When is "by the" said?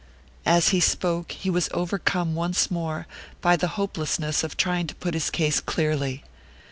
3.39-3.67